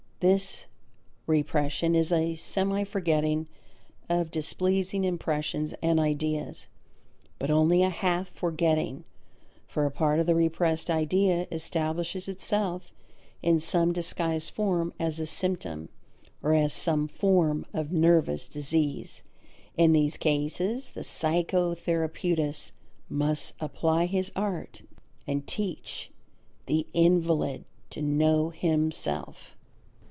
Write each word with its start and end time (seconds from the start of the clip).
This 0.19 0.67
"repression" 1.25 1.95
is 1.95 2.11
a 2.11 2.35
semi 2.35 2.83
forgetting 2.83 3.47
of 4.07 4.29
displeasing 4.29 5.03
impressions 5.03 5.73
and 5.81 5.99
ideas. 5.99 6.67
But 7.39 7.49
only 7.49 7.81
a 7.81 7.89
half 7.89 8.27
forgetting. 8.27 9.03
For 9.67 9.83
a 9.83 9.89
part 9.89 10.19
of 10.19 10.27
the 10.27 10.35
repressed 10.35 10.91
idea 10.91 11.47
establishes 11.51 12.27
itself 12.27 12.93
in 13.41 13.59
some 13.59 13.93
disguised 13.93 14.51
form 14.51 14.93
as 14.99 15.19
a 15.19 15.25
symptom 15.25 15.89
or 16.43 16.53
as 16.53 16.71
some 16.71 17.07
form 17.07 17.65
of 17.73 17.91
nervous 17.91 18.47
disease. 18.47 19.23
In 19.75 19.91
these 19.91 20.17
cases 20.17 20.91
the 20.91 21.01
psychotherapeutist 21.01 22.73
must 23.09 23.55
apply 23.59 24.05
his 24.05 24.31
art 24.35 24.83
and 25.25 25.47
teach 25.47 26.11
the 26.67 26.85
invalid 26.93 27.65
to 27.89 28.03
know 28.03 28.51
himself. 28.51 29.55